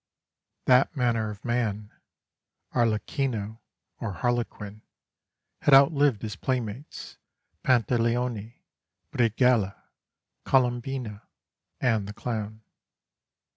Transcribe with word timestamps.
That 0.65 0.95
manner 0.95 1.29
of 1.29 1.45
man 1.45 1.91
Arlecchino, 2.73 3.59
or 3.99 4.13
Harlequin 4.13 4.81
had 5.61 5.75
outlived 5.75 6.23
his 6.23 6.35
playmates, 6.35 7.19
Pantaleone, 7.63 8.55
Brighella, 9.11 9.75
Colombina, 10.43 11.21
and 11.79 12.07
the 12.07 12.13
Clown. 12.13 12.63